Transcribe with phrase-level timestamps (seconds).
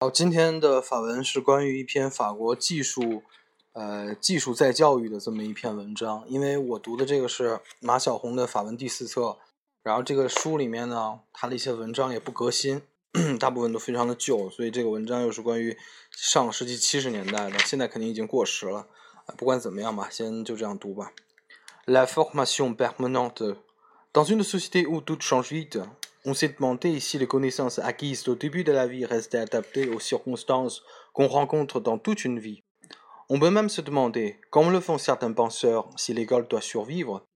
[0.00, 3.22] 好，今天的法文是关于一篇法国技术，
[3.72, 6.24] 呃，技术再教育的这么一篇文章。
[6.28, 9.38] 因为我读的这个是马小红的法文第四册，
[9.84, 12.82] 然后这个书里面呢，它的一些文章也不革新，
[13.38, 15.78] 大部分都非常的旧，所以这个文章又是关于
[16.10, 18.88] 上个世纪七十年代的，现在肯定已经过时了。
[19.38, 21.12] 不管怎么样吧，先就这样读吧。
[21.86, 23.56] La formation permanente
[24.12, 25.86] dans une société où tout change vite.
[26.26, 30.00] On s'est demandé si les connaissances acquises au début de la vie restaient adaptées aux
[30.00, 30.82] circonstances
[31.12, 32.62] qu'on rencontre dans toute une vie.
[33.28, 37.26] On peut même se demander, comme le font certains penseurs, si l'école doit survivre.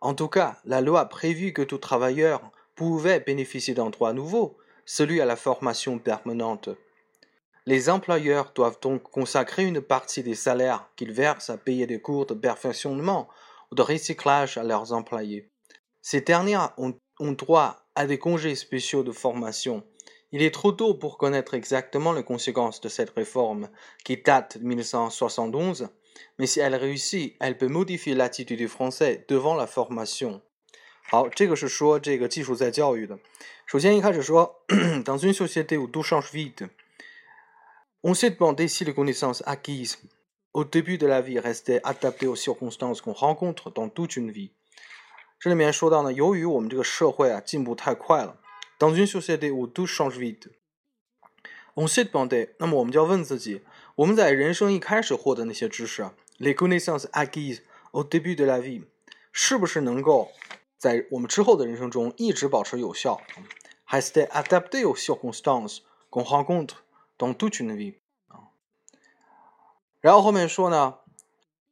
[0.00, 2.40] En tout cas, la loi a prévu que tout travailleur
[2.74, 6.68] pouvait bénéficier d'un droit nouveau, celui à la formation permanente.
[7.64, 12.26] Les employeurs doivent donc consacrer une partie des salaires qu'ils versent à payer des cours
[12.26, 13.28] de perfectionnement
[13.70, 15.48] ou de recyclage à leurs employés.
[16.00, 19.83] Ces derniers ont, ont droit à des congés spéciaux de formation.
[20.31, 23.69] Il est trop tôt pour connaître exactement les conséquences de cette réforme,
[24.03, 25.89] qui date de 1971,
[26.37, 30.41] mais si elle réussit, elle peut modifier l'attitude des Français devant la formation.
[31.09, 33.17] 好，这个是说这个技术在教育的。
[33.65, 34.65] 首先一开始说，
[35.05, 36.65] dans une société où tout change vite,
[38.03, 39.97] on s'est demandé si les connaissances acquises
[40.53, 44.51] au début de la vie restaient adaptées aux circonstances qu'on rencontre dans toute une vie.
[45.42, 48.38] 这里面说到呢，由于我们这个社会啊进步太快了
[48.78, 53.62] ，dans une société où tout change vite，on s'est demandé，那么我们就要问自己，
[53.96, 58.84] 我们在人生一开始获得那些知识啊，les connaissances acquises au début de la vie，
[59.32, 60.30] 是不是能够
[60.78, 63.20] 在我们之后的人生中一直保持有效
[63.88, 66.84] ？rester adapté aux circonstances qu'on rencontre
[67.18, 67.96] dans toute une vie
[68.28, 68.54] 啊。
[70.00, 70.98] 然后后面说呢，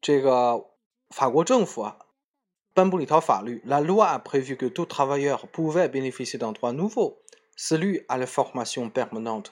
[0.00, 0.70] 这个
[1.10, 1.98] 法国政府啊。
[2.72, 7.18] 颁布了一条法律，La loi a prévu que tout travailleur pouvait bénéficier d'un droit nouveau,
[7.56, 9.46] celui à la formation permanente。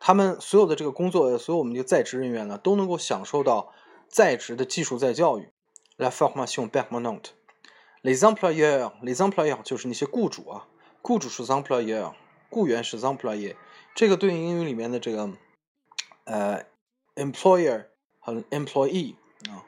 [0.00, 3.72] 他们所有的这个工作，所有我们这个在职人员呢，都能够享受到
[4.08, 5.50] 在职的技术再教育
[5.96, 7.30] ，la formation permanente。
[8.02, 10.66] Les employeurs, les employeurs 就是那些雇主啊，
[11.00, 12.12] 雇主是 employer，
[12.50, 13.56] 雇员是 employé。
[13.94, 15.30] 这个对应英语里面的这个
[16.24, 16.64] 呃
[17.14, 17.86] employer
[18.18, 19.14] 和 employee
[19.48, 19.64] 啊。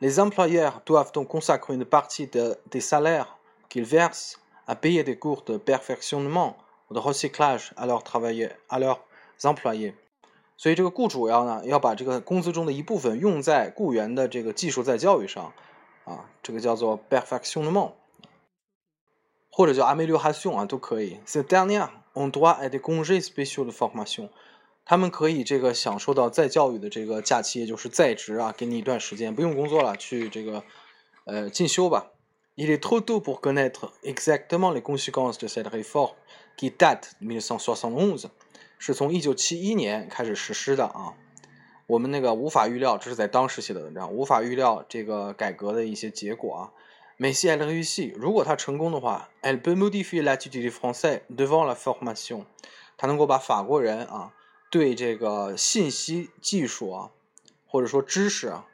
[0.00, 3.38] Les employeurs doivent donc consacrer une partie de, des salaires
[3.68, 6.56] qu'ils versent à payer des cours de perfectionnement
[6.90, 9.00] ou de recyclage à leurs travailleurs, à leurs
[9.42, 9.94] employés.
[10.58, 15.52] 所以这个雇主要呢，要把这个工资中的一部分用在雇员的这个技术再教育上，
[16.04, 17.92] 啊，这个叫做 perfectionnement，
[19.50, 21.20] 或者叫 amélioration 啊，都可以。
[21.26, 24.30] Ces derniers ont droit à des congés spéciaux de formation。
[24.83, 30.63] 他们可以这个享受到再教育的这个假期，也就是在职啊，给你一段时间不用工作了，去这个
[31.25, 32.11] 呃进修吧。
[32.57, 36.15] Il est trop tôt pour connaître exactement les conséquences de cette réforme
[36.57, 38.25] qui date de 1971，
[38.77, 41.13] 是从一九七一年开始实施的啊。
[41.87, 46.71] 我们那个无法预料，这是在当时写的文章，无法预料这个改革的一些结果啊。
[47.17, 52.45] Mais si elle réussit，如果它成功的话，elle peut modifier l'attitude des Français devant la formation，
[52.97, 54.33] 它能够把法国人啊。
[54.71, 57.11] 对这个信息技术啊，
[57.67, 58.65] 或者说知识啊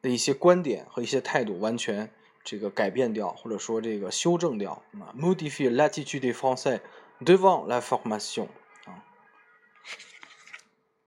[0.00, 2.10] 的一些观点和一些态度，完全
[2.44, 5.12] 这个改变掉，或者说这个修正掉啊。
[5.18, 6.80] Modifier l'attitude des Français
[7.20, 8.46] devant la formation
[8.84, 9.02] 啊。